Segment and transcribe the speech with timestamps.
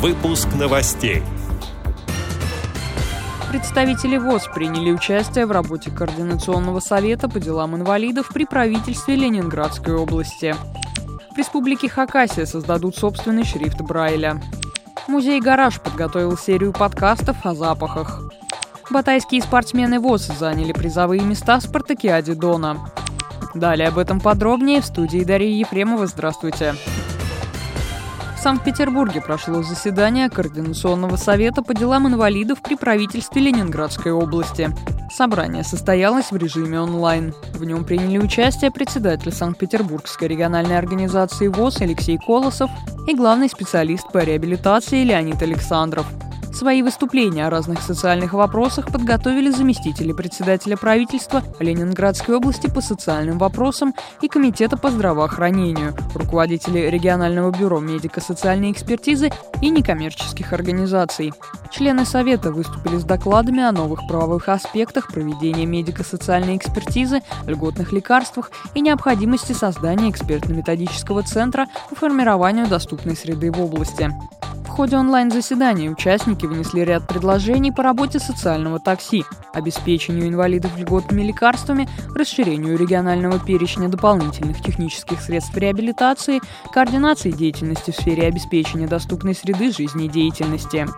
[0.00, 1.22] Выпуск новостей.
[3.50, 10.56] Представители ВОЗ приняли участие в работе Координационного совета по делам инвалидов при правительстве Ленинградской области.
[11.34, 14.40] В республике Хакасия создадут собственный шрифт Брайля.
[15.06, 18.22] Музей «Гараж» подготовил серию подкастов о запахах.
[18.88, 22.90] Батайские спортсмены ВОЗ заняли призовые места в спартакиаде Дона.
[23.52, 26.06] Далее об этом подробнее в студии Дарьи Ефремова.
[26.06, 26.74] Здравствуйте.
[28.40, 34.70] В Санкт-Петербурге прошло заседание Координационного совета по делам инвалидов при правительстве Ленинградской области.
[35.12, 37.34] Собрание состоялось в режиме онлайн.
[37.52, 42.70] В нем приняли участие председатель Санкт-Петербургской региональной организации ВОЗ Алексей Колосов
[43.06, 46.06] и главный специалист по реабилитации Леонид Александров–
[46.52, 53.94] Свои выступления о разных социальных вопросах подготовили заместители председателя правительства Ленинградской области по социальным вопросам
[54.20, 59.30] и Комитета по здравоохранению, руководители регионального бюро медико-социальной экспертизы
[59.62, 61.32] и некоммерческих организаций.
[61.70, 68.80] Члены Совета выступили с докладами о новых правовых аспектах проведения медико-социальной экспертизы, льготных лекарствах и
[68.80, 74.10] необходимости создания экспертно-методического центра по формированию доступной среды в области
[74.80, 82.78] ходе онлайн-заседания участники внесли ряд предложений по работе социального такси, обеспечению инвалидов льготными лекарствами, расширению
[82.78, 86.40] регионального перечня дополнительных технических средств реабилитации,
[86.72, 90.88] координации деятельности в сфере обеспечения доступной среды жизнедеятельности.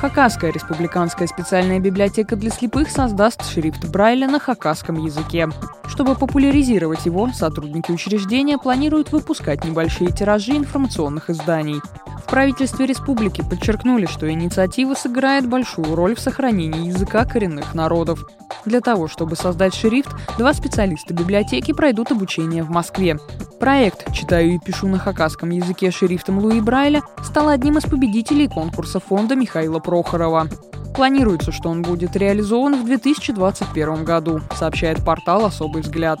[0.00, 5.46] Хакасская республиканская специальная библиотека для слепых создаст шрифт Брайля на хакасском языке.
[5.86, 11.82] Чтобы популяризировать его, сотрудники учреждения планируют выпускать небольшие тиражи информационных изданий.
[12.24, 18.24] В правительстве республики подчеркнули, что инициатива сыграет большую роль в сохранении языка коренных народов.
[18.64, 23.18] Для того, чтобы создать шрифт, два специалиста библиотеки пройдут обучение в Москве.
[23.58, 29.00] Проект «Читаю и пишу на хакасском языке шрифтом Луи Брайля» стал одним из победителей конкурса
[29.00, 30.48] фонда Михаила Прохорова.
[30.94, 36.20] Планируется, что он будет реализован в 2021 году, сообщает портал «Особый взгляд».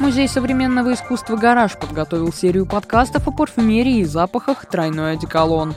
[0.00, 5.74] Музей современного искусства «Гараж» подготовил серию подкастов о парфюмерии и запахах «Тройной одеколон».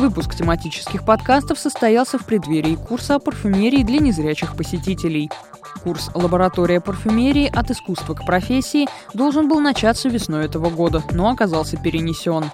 [0.00, 5.30] Выпуск тематических подкастов состоялся в преддверии курса о парфюмерии для незрячих посетителей.
[5.82, 7.52] Курс «Лаборатория парфюмерии.
[7.54, 12.46] От искусства к профессии» должен был начаться весной этого года, но оказался перенесен.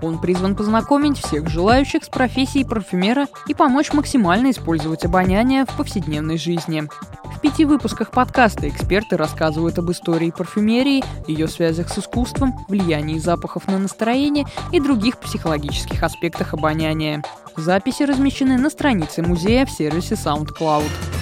[0.00, 6.38] Он призван познакомить всех желающих с профессией парфюмера и помочь максимально использовать обоняние в повседневной
[6.38, 6.84] жизни.
[7.44, 13.78] Пяти выпусках подкаста эксперты рассказывают об истории парфюмерии, ее связях с искусством, влиянии запахов на
[13.78, 17.22] настроение и других психологических аспектах обоняния.
[17.54, 21.13] Записи размещены на странице музея в сервисе SoundCloud.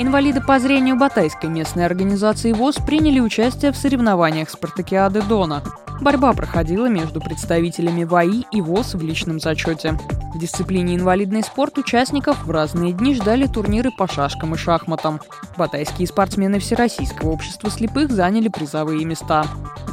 [0.00, 5.64] Инвалиды по зрению Батайской местной организации ВОЗ приняли участие в соревнованиях Спартакиады Дона.
[6.00, 9.98] Борьба проходила между представителями ВАИ и ВОЗ в личном зачете.
[10.32, 15.20] В дисциплине инвалидный спорт участников в разные дни ждали турниры по шашкам и шахматам.
[15.56, 19.46] Батайские спортсмены Всероссийского общества слепых заняли призовые места.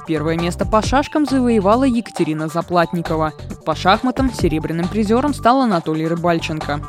[0.05, 3.33] Первое место по шашкам завоевала Екатерина Заплатникова.
[3.65, 6.81] По шахматам серебряным призером стал Анатолий Рыбальченко.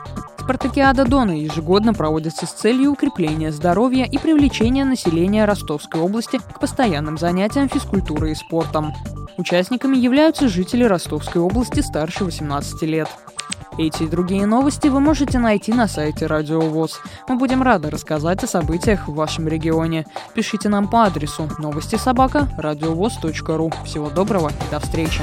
[0.46, 7.18] Спартакиада Дона ежегодно проводится с целью укрепления здоровья и привлечения населения Ростовской области к постоянным
[7.18, 8.94] занятиям физкультурой и спортом.
[9.38, 13.08] Участниками являются жители Ростовской области старше 18 лет.
[13.76, 17.00] Эти и другие новости вы можете найти на сайте Радио ВОЗ.
[17.28, 20.06] Мы будем рады рассказать о событиях в вашем регионе.
[20.32, 23.72] Пишите нам по адресу новости собака ру.
[23.84, 25.22] Всего доброго и до встречи.